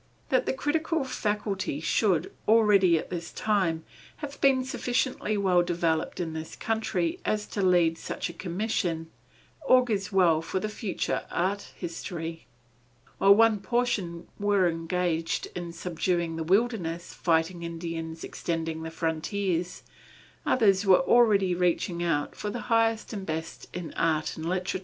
That 0.29 0.47
the 0.47 0.53
critical 0.53 1.03
faculty 1.03 1.79
should, 1.79 2.31
already 2.47 2.97
at 2.97 3.11
that 3.11 3.31
time, 3.35 3.83
have 4.17 4.41
been 4.41 4.63
sufficiently 4.65 5.37
well 5.37 5.61
developed 5.61 6.19
in 6.19 6.33
this 6.33 6.55
country 6.55 7.19
as 7.23 7.45
to 7.49 7.61
lead 7.61 7.97
to 7.97 8.01
such 8.01 8.27
a 8.27 8.33
commission, 8.33 9.11
augurs 9.67 10.11
well 10.11 10.41
for 10.41 10.57
its 10.57 10.73
future 10.73 11.25
art 11.29 11.71
history. 11.75 12.47
While 13.19 13.35
one 13.35 13.59
portion 13.59 14.27
were 14.39 14.67
engaged 14.67 15.49
in 15.55 15.71
subduing 15.71 16.35
the 16.35 16.43
wilderness, 16.43 17.13
fighting 17.13 17.61
Indians, 17.61 18.23
extending 18.23 18.81
the 18.81 18.89
frontier, 18.89 19.63
others 20.47 20.83
were 20.83 21.01
already 21.01 21.53
reaching 21.53 22.01
out 22.01 22.35
for 22.35 22.49
the 22.49 22.61
highest 22.73 23.13
and 23.13 23.23
best 23.23 23.67
in 23.71 23.93
art 23.93 24.35
and 24.35 24.47
literature. 24.49 24.79